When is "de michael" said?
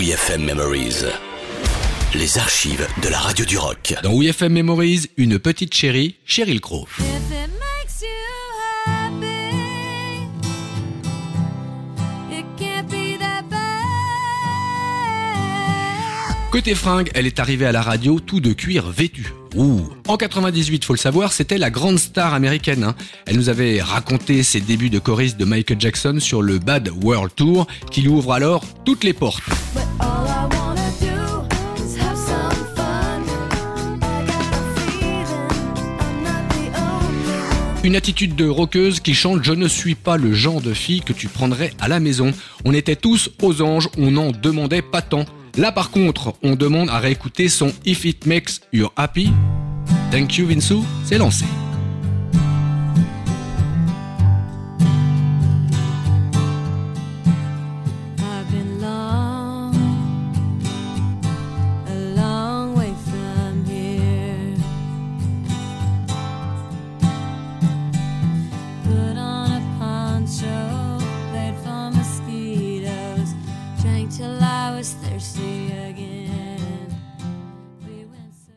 25.36-25.80